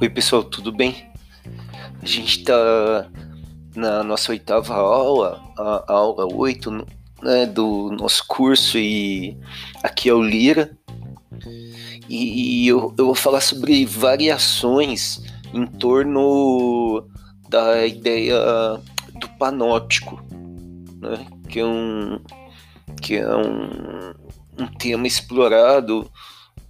[0.00, 1.10] Oi, pessoal, tudo bem?
[2.00, 3.10] A gente está
[3.74, 6.70] na nossa oitava aula, a, aula 8
[7.20, 9.36] né, do nosso curso, e
[9.82, 10.70] aqui é o Lira.
[12.08, 15.20] E eu, eu vou falar sobre variações
[15.52, 17.04] em torno
[17.48, 18.38] da ideia
[19.16, 20.22] do panóptico,
[21.00, 22.20] né, que é um,
[23.02, 24.14] que é um,
[24.62, 26.08] um tema explorado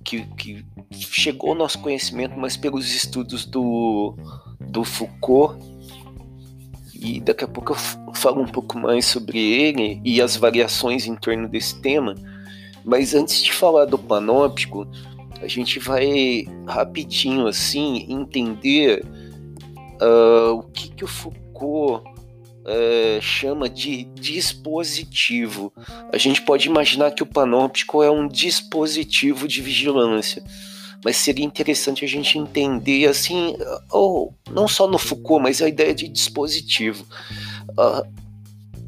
[0.09, 0.65] que, que
[0.99, 4.15] chegou ao nosso conhecimento, mas pelos estudos do,
[4.59, 5.59] do Foucault.
[6.95, 11.15] E daqui a pouco eu falo um pouco mais sobre ele e as variações em
[11.15, 12.15] torno desse tema.
[12.85, 14.89] Mas antes de falar do panóptico,
[15.41, 19.05] a gente vai rapidinho assim entender
[20.01, 22.03] uh, o que, que o Foucault
[22.69, 25.73] é, chama de dispositivo.
[26.13, 30.45] A gente pode imaginar que o panóptico é um dispositivo de vigilância,
[31.03, 33.57] mas seria interessante a gente entender assim,
[33.91, 37.07] ou não só no Foucault, mas a ideia de dispositivo.
[37.71, 38.07] Uh,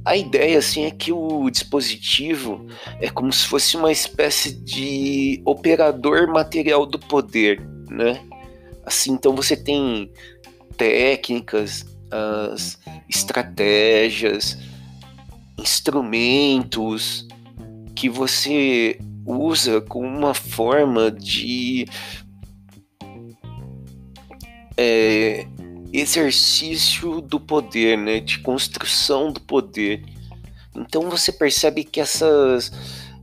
[0.05, 2.67] a ideia assim é que o dispositivo
[3.01, 8.23] é como se fosse uma espécie de operador material do poder, né?
[8.84, 10.11] Assim, então você tem
[10.77, 14.58] técnicas, as estratégias,
[15.58, 17.27] instrumentos
[17.94, 21.86] que você usa como uma forma de
[24.77, 25.47] é,
[25.92, 30.02] exercício do poder, né, de construção do poder.
[30.74, 32.72] Então você percebe que essas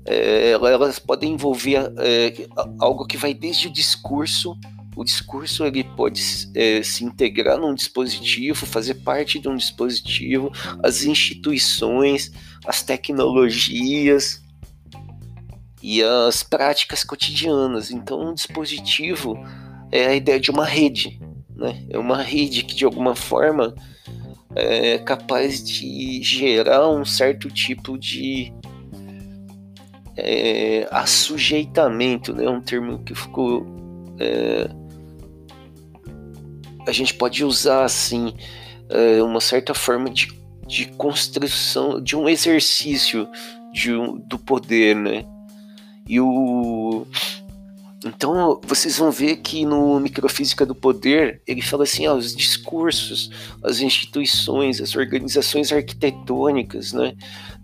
[0.05, 2.47] é, elas podem envolver é,
[2.79, 4.57] algo que vai desde o discurso
[4.97, 6.19] o discurso ele pode
[6.55, 12.31] é, se integrar num dispositivo, fazer parte de um dispositivo, as instituições,
[12.65, 14.41] as tecnologias
[15.83, 17.91] e as práticas cotidianas.
[17.91, 19.37] Então, um dispositivo
[19.91, 21.21] é a ideia de uma rede,
[21.55, 21.85] né?
[21.91, 23.75] É uma rede que de alguma forma
[24.55, 28.51] é capaz de gerar um certo tipo de
[30.15, 32.49] é, assujeitamento, né?
[32.49, 33.63] Um termo que ficou
[34.19, 34.67] é,
[36.87, 38.33] a gente pode usar assim
[38.89, 40.29] é, uma certa forma de,
[40.65, 43.27] de construção de um exercício
[43.73, 45.25] de um, do poder, né?
[46.07, 47.05] E o
[48.05, 53.31] então vocês vão ver que no Microfísica do Poder ele fala assim, ó, os discursos,
[53.63, 57.15] as instituições, as organizações arquitetônicas, né,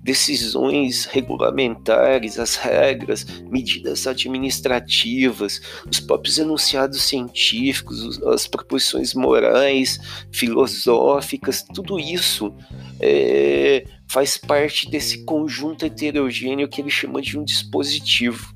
[0.01, 9.99] decisões regulamentares, as regras, medidas administrativas, os próprios enunciados científicos, as proposições morais,
[10.31, 12.53] filosóficas, tudo isso
[12.99, 18.53] é, faz parte desse conjunto heterogêneo que ele chama de um dispositivo.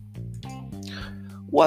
[1.51, 1.63] O,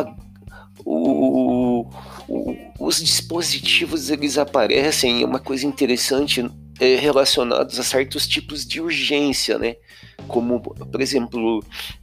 [0.84, 1.90] o,
[2.28, 6.48] o, os dispositivos eles aparecem, é uma coisa interessante
[6.80, 9.76] é, relacionados a certos tipos de urgência, né?
[10.26, 11.62] Como, por exemplo,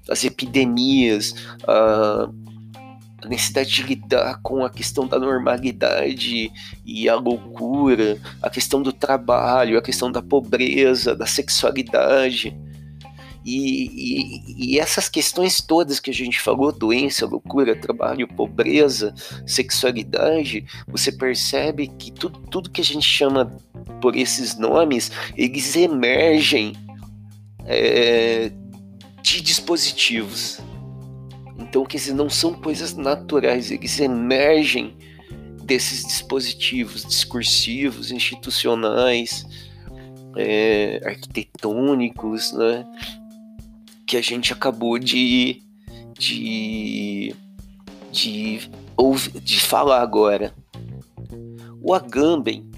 [0.09, 1.33] as epidemias,
[1.67, 2.29] a,
[3.23, 6.51] a necessidade de lidar com a questão da normalidade
[6.85, 12.55] e a loucura, a questão do trabalho, a questão da pobreza, da sexualidade.
[13.49, 19.15] E, e, e, essas questões todas que a gente falou, doença, loucura, trabalho, pobreza,
[19.45, 23.55] sexualidade, você percebe que tudo, tudo que a gente chama
[24.01, 26.73] por esses nomes, eles emergem
[27.65, 28.51] é,
[29.21, 30.59] de dispositivos.
[31.57, 34.93] Então, que esses não são coisas naturais, eles emergem
[35.63, 39.45] desses dispositivos discursivos, institucionais,
[40.35, 42.85] é, arquitetônicos, né?
[44.07, 45.61] Que a gente acabou de
[46.17, 47.35] de
[48.11, 50.53] de, de, de falar agora.
[51.81, 52.69] O Agamben,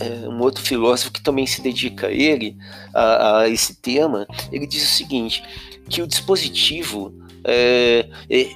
[0.00, 2.56] é, um outro filósofo que também se dedica a ele,
[2.92, 5.42] a, a esse tema, ele diz o seguinte,
[5.88, 7.14] que o dispositivo
[7.44, 8.50] é, é,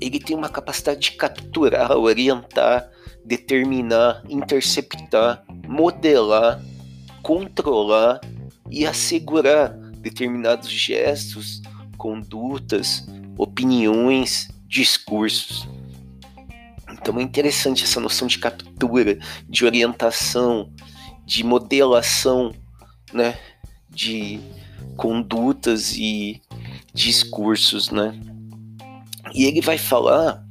[0.00, 2.90] ele tem uma capacidade de capturar, orientar,
[3.24, 6.62] determinar, interceptar, modelar,
[7.22, 8.20] controlar
[8.70, 11.62] e assegurar determinados gestos,
[11.96, 13.06] condutas,
[13.36, 15.68] opiniões, discursos.
[16.90, 19.18] Então é interessante essa noção de captura,
[19.48, 20.72] de orientação,
[21.24, 22.54] de modelação,
[23.12, 23.38] né,
[23.88, 24.40] de
[24.96, 26.40] condutas e
[26.92, 28.18] discursos, né?
[29.34, 30.44] E ele vai falar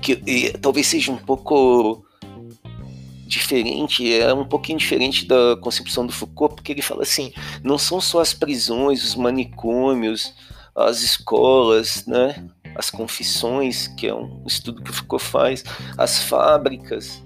[0.00, 0.16] que
[0.60, 2.03] talvez seja um pouco
[3.38, 7.32] diferente, é um pouquinho diferente da concepção do Foucault, porque ele fala assim:
[7.62, 10.34] não são só as prisões, os manicômios,
[10.74, 12.48] as escolas, né?
[12.74, 15.64] as confissões, que é um estudo que o Foucault faz,
[15.96, 17.22] as fábricas,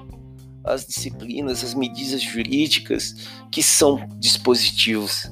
[0.63, 3.15] as disciplinas, as medidas jurídicas,
[3.51, 5.31] que são dispositivos.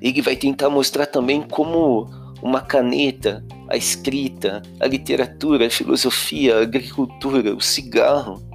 [0.00, 2.08] Ele vai tentar mostrar também como
[2.40, 8.47] uma caneta, a escrita, a literatura, a filosofia, a agricultura, o cigarro,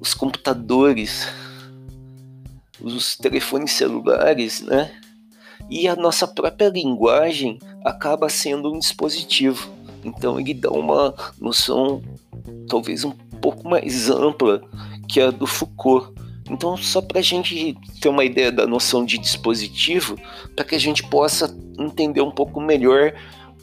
[0.00, 1.26] os computadores,
[2.80, 4.92] os telefones celulares, né?
[5.68, 9.70] E a nossa própria linguagem acaba sendo um dispositivo.
[10.04, 12.02] Então ele dá uma noção
[12.68, 14.62] talvez um pouco mais ampla
[15.08, 16.12] que a do Foucault.
[16.50, 20.18] Então, só para a gente ter uma ideia da noção de dispositivo,
[20.56, 23.12] para que a gente possa entender um pouco melhor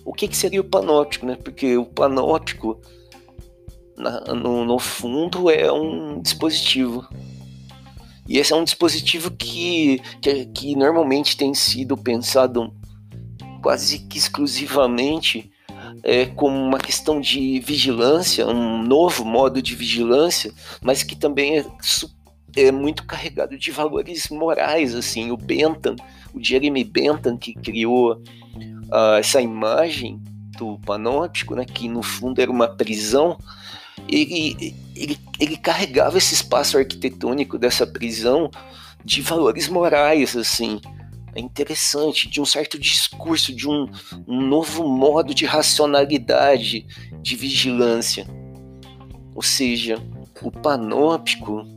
[0.03, 1.35] o que, que seria o panóptico, né?
[1.35, 2.79] Porque o panóptico,
[3.97, 7.07] na, no, no fundo, é um dispositivo.
[8.27, 12.73] E esse é um dispositivo que, que, que normalmente tem sido pensado
[13.61, 15.51] quase que exclusivamente
[16.03, 20.51] é, como uma questão de vigilância, um novo modo de vigilância,
[20.81, 21.65] mas que também é,
[22.55, 25.95] é muito carregado de valores morais, assim, o Bentham,
[26.33, 30.21] o Jeremy Bentham que criou uh, essa imagem
[30.57, 33.37] do panóptico, né, que no fundo era uma prisão,
[34.07, 38.49] ele, ele, ele carregava esse espaço arquitetônico dessa prisão
[39.03, 40.79] de valores morais, assim,
[41.35, 43.89] é interessante, de um certo discurso, de um,
[44.25, 46.87] um novo modo de racionalidade,
[47.21, 48.25] de vigilância.
[49.35, 50.01] Ou seja,
[50.41, 51.67] o panóptico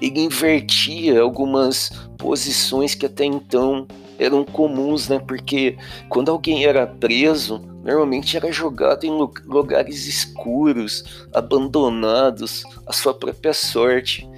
[0.00, 3.86] ele invertia algumas posições que até então
[4.18, 5.18] eram comuns, né?
[5.18, 5.78] Porque
[6.10, 9.10] quando alguém era preso, normalmente era jogado em
[9.46, 14.28] lugares escuros, abandonados, à sua própria sorte.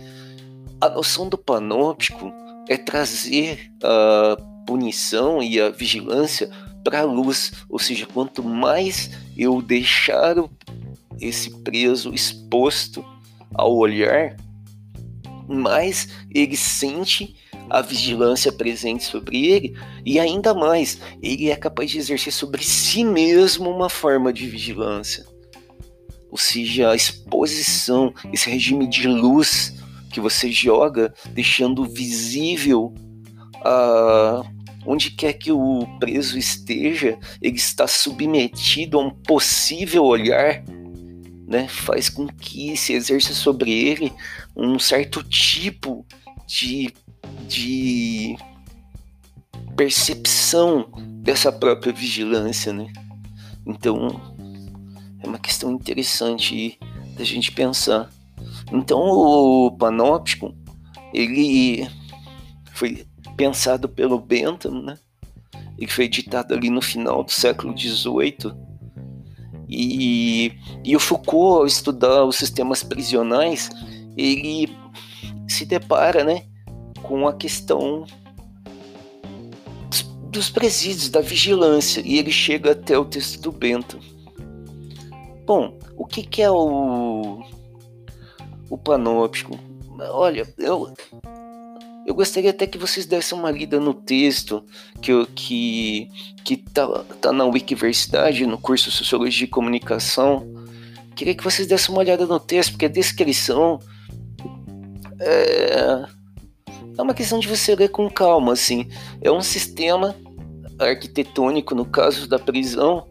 [0.81, 2.33] A noção do panóptico
[2.69, 4.37] é trazer a
[4.67, 6.51] punição e a vigilância
[6.85, 10.37] para a luz, ou seja, quanto mais eu deixar
[11.21, 13.05] esse preso exposto
[13.55, 14.37] ao olhar,
[15.49, 17.37] mais ele sente
[17.73, 19.75] a vigilância presente sobre ele
[20.05, 25.25] e ainda mais, ele é capaz de exercer sobre si mesmo uma forma de vigilância.
[26.31, 29.75] Ou seja, a exposição, esse regime de luz
[30.13, 32.93] que você joga, deixando visível
[33.65, 34.43] a
[34.85, 40.63] onde quer que o preso esteja, ele está submetido a um possível olhar,
[41.47, 41.69] né?
[41.69, 44.13] Faz com que se exerça sobre ele
[44.55, 46.05] um certo tipo
[46.47, 46.93] de,
[47.47, 48.37] de
[49.77, 50.91] percepção
[51.23, 52.93] dessa própria vigilância, né?
[53.67, 54.21] Então
[55.23, 56.79] é uma questão interessante
[57.17, 58.11] da gente pensar.
[58.73, 60.55] Então o panóptico
[61.13, 61.89] ele
[62.73, 64.99] foi pensado pelo Bentham, né?
[65.79, 68.55] Ele foi editado ali no final do século XVIII.
[69.69, 70.53] E,
[70.85, 73.71] e o Foucault, ao estudar os sistemas prisionais,
[74.17, 74.77] ele
[75.49, 76.45] se depara né,
[77.03, 78.05] com a questão
[80.33, 84.01] dos presídios, da vigilância, e ele chega até o texto do Bentham.
[85.45, 87.43] Bom, o que, que é o,
[88.71, 89.59] o panóptico?
[89.99, 90.95] Olha, eu,
[92.07, 94.65] eu gostaria até que vocês dessem uma lida no texto
[95.03, 96.09] que, que,
[96.43, 100.47] que tá, tá na Wikiversidade, no curso Sociologia e Comunicação.
[101.15, 103.79] Queria que vocês dessem uma olhada no texto, porque a descrição
[105.21, 106.07] é,
[106.97, 108.89] é uma questão de você ler com calma, assim.
[109.21, 110.15] É um sistema
[110.79, 113.07] arquitetônico, no caso da prisão,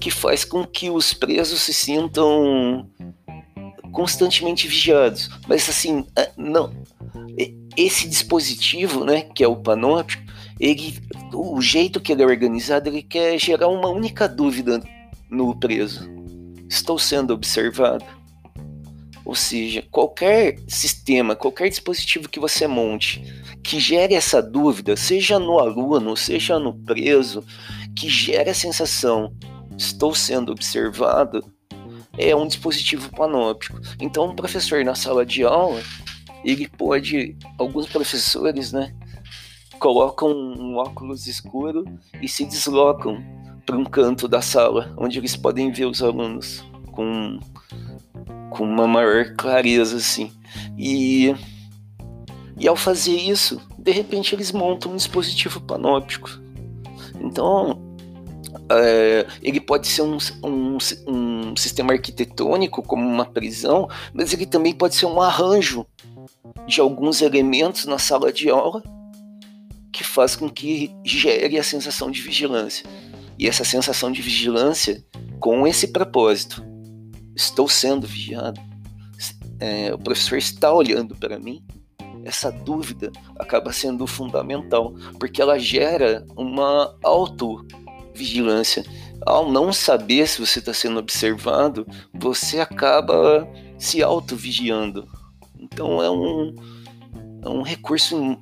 [0.00, 2.88] que faz com que os presos se sintam
[3.92, 5.28] constantemente vigiados.
[5.48, 6.72] Mas assim, é, não
[7.76, 10.22] esse dispositivo, né, que é o panóptico,
[10.58, 10.98] ele,
[11.32, 14.82] o jeito que ele é organizado, ele quer gerar uma única dúvida
[15.30, 16.08] no preso.
[16.68, 18.04] Estou sendo observado?
[19.24, 23.22] Ou seja, qualquer sistema, qualquer dispositivo que você monte
[23.62, 27.44] que gere essa dúvida, seja no aluno, seja no preso,
[27.94, 29.32] que gere a sensação
[29.76, 31.44] estou sendo observado,
[32.18, 33.80] é um dispositivo panóptico.
[33.98, 35.80] Então, um professor na sala de aula,
[36.44, 38.94] ele pode, alguns professores, né,
[39.78, 41.84] colocam um óculos escuro
[42.20, 43.22] e se deslocam
[43.64, 47.38] para um canto da sala, onde eles podem ver os alunos com,
[48.50, 50.32] com uma maior clareza, assim.
[50.76, 51.34] E,
[52.58, 56.28] e ao fazer isso, de repente eles montam um dispositivo panóptico.
[57.20, 57.80] Então,
[58.70, 64.72] é, ele pode ser um, um, um sistema arquitetônico, como uma prisão, mas ele também
[64.72, 65.86] pode ser um arranjo
[66.66, 68.82] de alguns elementos na sala de aula
[69.92, 72.86] que faz com que gere a sensação de vigilância.
[73.38, 75.04] E essa sensação de vigilância
[75.38, 76.62] com esse propósito.
[77.40, 78.60] Estou sendo vigiado.
[79.58, 81.64] É, o professor está olhando para mim.
[82.22, 88.84] Essa dúvida acaba sendo fundamental, porque ela gera uma autovigilância.
[89.24, 95.08] Ao não saber se você está sendo observado, você acaba se auto-vigiando.
[95.58, 96.54] Então é um,
[97.42, 98.38] é um recurso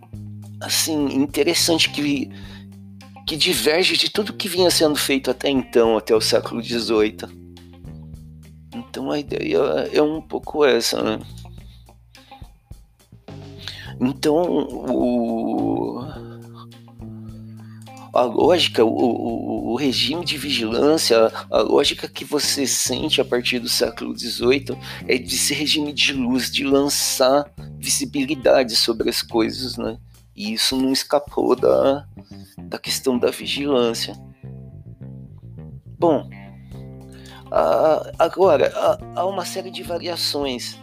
[0.61, 2.28] assim interessante que
[3.28, 7.48] que diverge de tudo que vinha sendo feito até então, até o século XVIII.
[8.88, 9.59] Então a ideia
[9.92, 11.21] é um pouco essa, né?
[14.00, 16.00] Então o,
[18.14, 23.59] a lógica, o, o, o, regime de vigilância, a lógica que você sente a partir
[23.59, 29.76] do século XVIII é de ser regime de luz, de lançar visibilidade sobre as coisas,
[29.76, 29.99] né?
[30.35, 32.07] E isso não escapou da,
[32.68, 34.14] da questão da vigilância.
[35.99, 36.30] Bom,
[38.19, 38.73] agora
[39.14, 40.78] há uma série de variações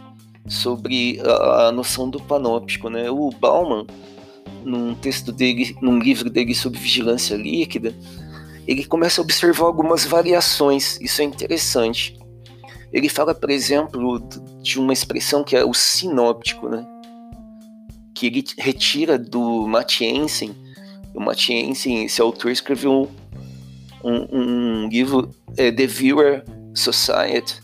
[0.48, 3.10] sobre a, noção do panóptico, né?
[3.10, 3.86] O Bauman,
[4.64, 7.94] num texto dele, num livro dele sobre vigilância líquida,
[8.66, 10.98] ele começa a observar algumas variações.
[11.00, 12.18] Isso é interessante.
[12.92, 14.20] Ele fala, por exemplo,
[14.62, 16.86] de uma expressão que é o sinóptico, né?
[18.16, 20.56] que ele retira do Matiensen.
[21.14, 23.10] O Matiensen, esse autor, escreveu
[24.02, 27.62] um, um, livro, é, The Viewer Society,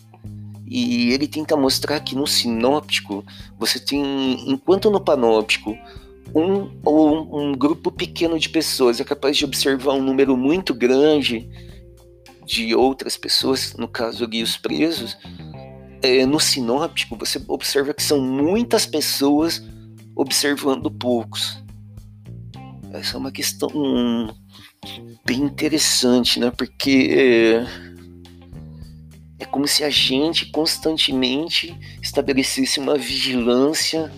[0.67, 3.25] e ele tenta mostrar que no sinóptico
[3.59, 5.77] você tem, enquanto no panóptico,
[6.35, 11.49] um ou um, grupo pequeno de pessoas é capaz de observar um número muito grande
[12.47, 15.17] de outras pessoas, no caso ali os presos,
[16.01, 19.63] é, no sinóptico você observa que são muitas pessoas
[20.17, 21.63] observando poucos.
[22.93, 24.35] Essa é uma questão
[25.25, 26.51] bem interessante, né?
[26.51, 34.11] Porque é, é como se a gente constantemente estabelecesse uma vigilância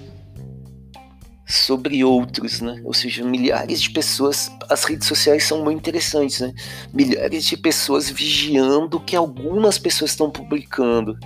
[1.47, 2.81] sobre outros, né?
[2.85, 4.51] Ou seja, milhares de pessoas.
[4.71, 6.55] As redes sociais são muito interessantes, né?
[6.93, 11.19] Milhares de pessoas vigiando o que algumas pessoas estão publicando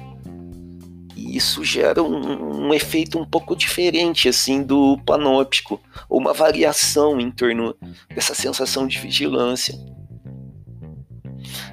[1.37, 7.31] isso gera um, um, efeito um pouco diferente assim do panóptico, ou uma variação em
[7.31, 7.75] torno
[8.15, 9.79] dessa sensação de vigilância.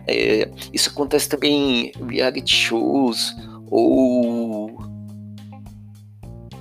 [0.08, 3.36] É, isso acontece também em reality shows
[3.68, 4.78] ou,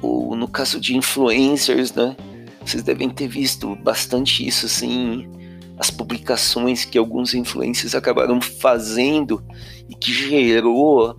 [0.00, 2.16] ou no caso de influencers, né?
[2.64, 5.28] Vocês devem ter visto bastante isso assim,
[5.76, 9.44] as publicações que alguns influencers acabaram fazendo
[9.88, 11.16] e que gerou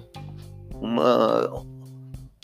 [0.81, 1.65] uma,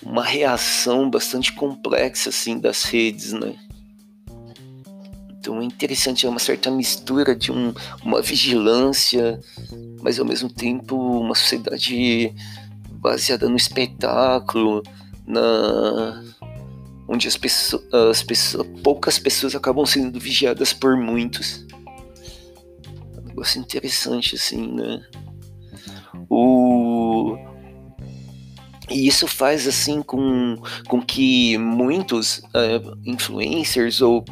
[0.04, 3.56] uma reação bastante complexa assim das redes, né?
[5.40, 7.74] Então é interessante, é uma certa mistura de um,
[8.04, 9.40] uma vigilância,
[10.02, 12.34] mas ao mesmo tempo uma sociedade
[12.92, 14.84] baseada no espetáculo,
[15.26, 16.24] na
[17.08, 21.66] onde as pessoas, as pessoas, poucas pessoas acabam sendo vigiadas por muitos.
[23.18, 25.04] Um negócio interessante assim, né?
[26.30, 26.81] O
[28.92, 30.58] e isso faz assim com,
[30.88, 34.24] com que muitos uh, influencers ou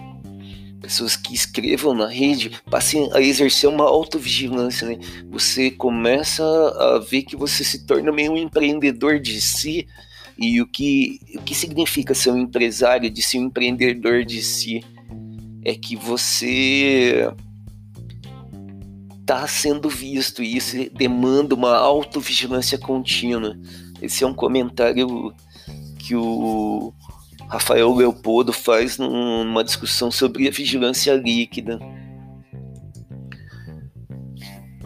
[0.82, 4.98] pessoas que escrevam na rede passem a exercer uma autovigilância, né?
[5.30, 9.88] Você começa a ver que você se torna meio um empreendedor de si
[10.38, 14.84] e o que, o que significa ser um empresário de ser um empreendedor de si
[15.63, 17.32] é que você
[19.20, 23.56] está sendo visto e isso demanda uma autovigilância contínua.
[24.01, 25.34] Esse é um comentário
[25.98, 26.94] que o
[27.50, 31.79] Rafael Leopoldo faz numa discussão sobre a vigilância líquida.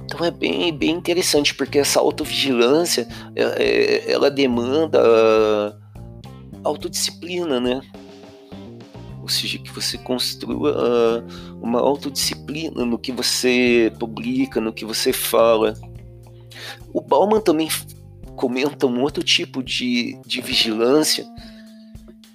[0.04, 5.00] Então é bem, bem interessante, porque essa autovigilância é, é, ela demanda
[6.64, 7.82] autodisciplina, né?
[9.22, 11.26] Ou seja, que você construa
[11.62, 15.74] uma autodisciplina no que você publica, no que você fala.
[16.94, 17.70] O Bauman também
[18.36, 21.26] comenta um outro tipo de, de vigilância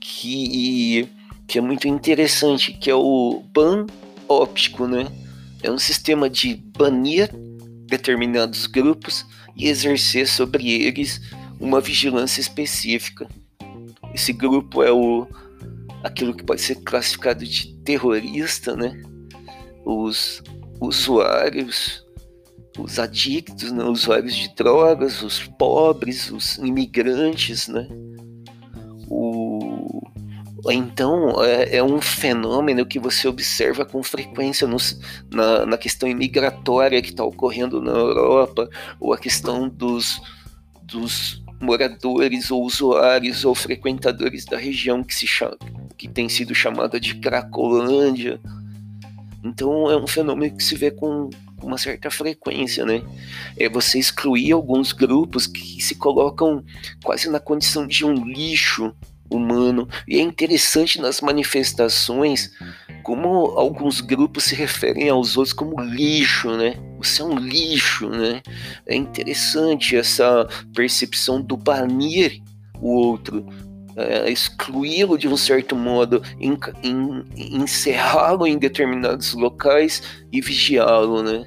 [0.01, 1.09] que,
[1.47, 3.87] que é muito interessante, que é o ban
[4.29, 5.07] óptico, né?
[5.63, 7.31] É um sistema de banir
[7.87, 9.27] determinados grupos
[9.57, 11.21] e exercer sobre eles
[11.61, 13.29] uma vigilância específica.
[14.15, 15.27] Esse grupo é o
[16.03, 19.03] aquilo que pode ser classificado de terrorista, né?
[19.85, 20.43] Os
[20.81, 22.05] usuários
[22.79, 27.87] os adictos, né, os usuários de drogas, os pobres, os imigrantes, né?
[29.11, 30.03] O,
[30.71, 37.01] então é, é, um fenômeno que você observa com frequência nos, na, na questão imigratória
[37.01, 38.69] que está ocorrendo na Europa,
[39.01, 40.21] ou a questão dos,
[40.83, 45.57] dos moradores ou usuários ou frequentadores da região que, se chama,
[45.97, 48.41] que tem sido chamada de Cracolândia.
[49.43, 51.31] Então é um fenômeno que se vê com,
[51.63, 53.03] uma certa frequência, né?
[53.57, 56.65] É você excluir alguns grupos que se colocam
[57.03, 58.95] quase na condição de um lixo
[59.31, 59.89] humano.
[60.07, 62.51] E é interessante nas manifestações
[63.03, 66.75] como alguns grupos se referem aos outros como lixo, né?
[66.99, 68.43] Você é um lixo, né?
[68.87, 72.43] É interessante essa percepção do banir
[72.81, 73.45] o outro,
[73.99, 76.23] é, excluí-lo de um certo modo,
[77.35, 80.03] encerrá-lo em determinados locais
[80.33, 81.47] e vigiá-lo, né?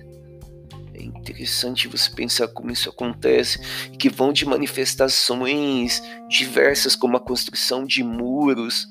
[1.22, 3.60] interessante você pensar como isso acontece,
[3.98, 8.88] que vão de manifestações diversas, como a construção de muros,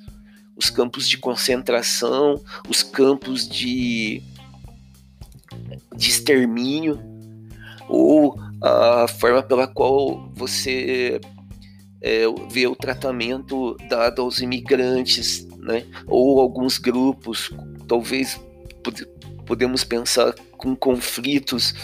[0.57, 4.23] os campos de concentração, os campos de,
[5.97, 7.01] de extermínio,
[7.89, 11.21] ou a forma pela qual você
[12.03, 15.85] é, vê o tratamento dado aos imigrantes, né?
[16.07, 17.51] ou alguns grupos,
[17.87, 18.41] talvez
[19.47, 21.75] podemos pensar com conflitos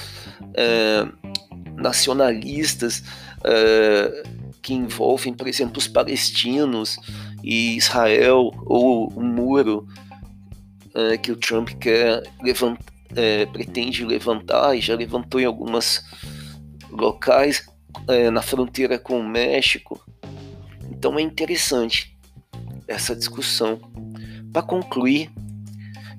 [0.41, 1.33] uh,
[1.75, 3.03] nacionalistas
[3.41, 6.97] uh, que envolvem, por exemplo, os palestinos
[7.43, 9.87] e Israel, ou o muro
[10.95, 12.85] uh, que o Trump quer levantar,
[13.53, 16.05] pretende levantar e já levantou em algumas
[16.91, 17.67] locais
[18.31, 20.05] na fronteira com o México.
[20.99, 22.17] Então é interessante
[22.89, 23.81] essa discussão.
[24.53, 25.31] Para concluir,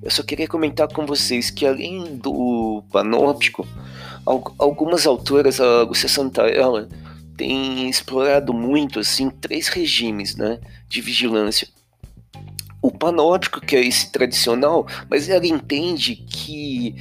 [0.02, 3.68] eu só queria comentar com vocês que além do panóptico,
[4.58, 6.88] algumas autoras, a Lúcia Santaella,
[7.36, 11.68] tem explorado muito assim três regimes né, de vigilância.
[12.82, 16.96] O panóptico, que é esse tradicional, mas ela entende que,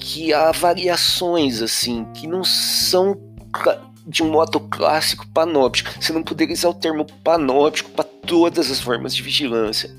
[0.00, 3.14] que há variações assim, que não são
[4.06, 5.90] de um modo clássico panóptico.
[6.00, 9.90] Você não poderia usar o termo panóptico para todas as formas de vigilância.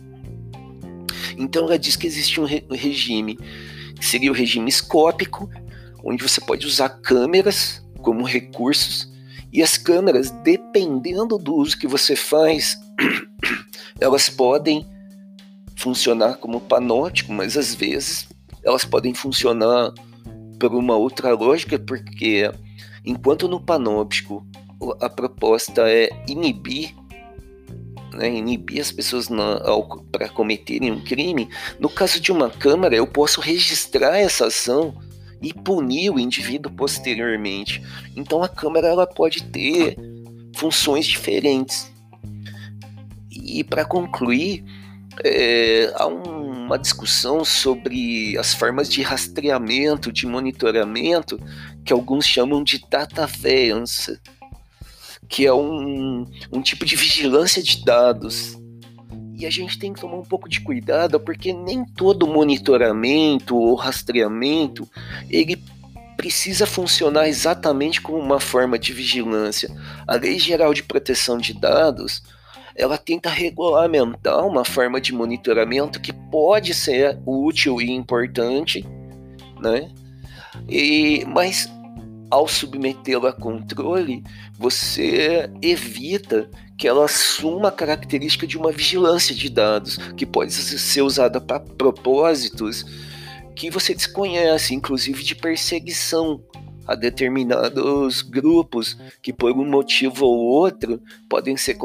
[1.38, 3.38] Então ela diz que existe um, re regime,
[4.00, 5.50] que seria o regime escópico,
[6.04, 9.12] onde você pode usar câmeras como recursos,
[9.52, 12.78] e as câmeras, dependendo do uso que você faz,
[14.00, 14.86] elas podem
[15.76, 18.28] funcionar como panótico, mas às vezes
[18.64, 19.94] elas podem funcionar
[20.60, 22.52] por uma outra lógica, porque
[23.10, 24.46] enquanto no panóptico
[25.02, 26.94] a proposta é inibir
[28.14, 29.28] né, inibir as pessoas
[30.12, 31.48] para cometerem um crime,
[31.80, 34.98] no caso de uma câmara, eu posso registrar essa ação
[35.40, 37.84] e punir o indivíduo posteriormente.
[38.16, 39.96] Então a câmara ela pode ter
[40.56, 41.92] funções diferentes.
[43.30, 44.64] E para concluir,
[45.24, 51.40] é, há um, uma discussão sobre as formas de rastreamento, de monitoramento,
[51.88, 54.20] que alguns chamam de data surveillance
[55.28, 58.58] que é um, um tipo de vigilância de dados.
[59.36, 63.76] E a gente tem que tomar um pouco de cuidado, porque nem todo monitoramento ou
[63.76, 64.88] rastreamento
[65.30, 65.62] ele
[66.16, 69.70] precisa funcionar exatamente como uma forma de vigilância.
[70.08, 72.24] A Lei Geral de Proteção de Dados
[72.76, 78.86] ela tenta regulamentar uma forma de monitoramento que pode ser útil e importante,
[79.60, 79.90] né?
[80.70, 81.70] E, mas
[82.30, 84.24] ao submetê-la a controle,
[84.58, 91.02] você evita que ela assuma a característica de uma vigilância de dados, que pode ser
[91.02, 92.86] usada para propósitos
[93.56, 96.40] que você desconhece, inclusive de perseguição
[96.86, 101.78] a determinados grupos que, por um motivo ou outro, podem ser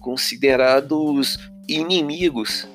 [0.00, 2.66] considerados inimigos.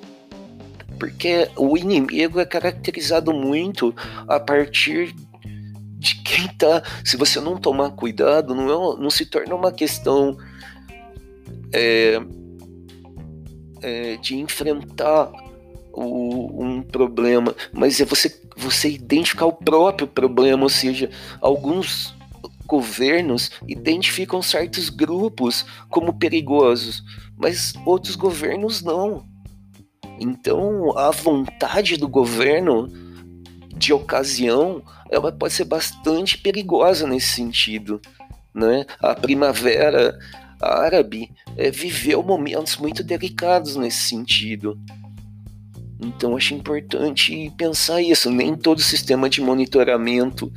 [1.00, 3.94] Porque o inimigo é caracterizado muito
[4.28, 5.16] a partir
[6.32, 6.82] quem tá.
[7.04, 10.38] Se você não tomar cuidado, não, é, não se torna uma questão
[11.74, 12.20] é,
[13.82, 15.30] é, de enfrentar
[15.92, 21.10] o, um problema, mas é você, você identificar o próprio problema, ou seja,
[21.42, 22.16] alguns
[22.66, 27.04] governos identificam certos grupos como perigosos,
[27.38, 29.26] mas outros governos não.
[30.18, 32.88] Então, a vontade do governo
[33.82, 38.00] de ocasião, ela pode ser bastante perigosa nesse sentido.
[38.54, 38.86] Né?
[39.00, 40.18] A primavera
[40.62, 44.80] árabe é, viveu momentos muito delicados nesse sentido.
[46.00, 48.30] Então acho importante pensar isso.
[48.30, 50.52] Nem todo sistema de monitoramento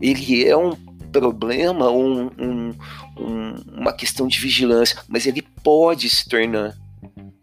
[0.00, 0.74] ele é um
[1.10, 2.74] problema, um, um,
[3.18, 6.76] um, uma questão de vigilância, mas ele pode se tornar.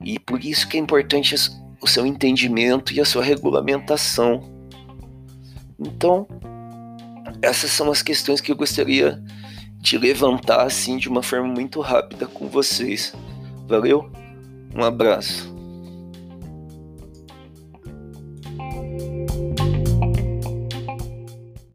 [0.03, 1.35] E por isso que é importante
[1.81, 4.54] o seu entendimento e a sua regulamentação.
[5.79, 6.27] Então,
[7.41, 9.21] essas são as questões que eu gostaria
[9.77, 13.13] de levantar assim de uma forma muito rápida com vocês.
[13.67, 14.11] Valeu?
[14.75, 15.54] Um abraço.